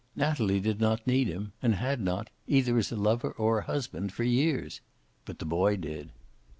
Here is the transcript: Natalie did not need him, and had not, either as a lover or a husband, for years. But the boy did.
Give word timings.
Natalie 0.15 0.59
did 0.59 0.81
not 0.81 1.05
need 1.05 1.27
him, 1.27 1.53
and 1.61 1.75
had 1.75 2.01
not, 2.01 2.31
either 2.47 2.75
as 2.79 2.91
a 2.91 2.95
lover 2.95 3.33
or 3.33 3.59
a 3.59 3.63
husband, 3.65 4.11
for 4.11 4.23
years. 4.23 4.81
But 5.25 5.37
the 5.37 5.45
boy 5.45 5.75
did. 5.77 6.09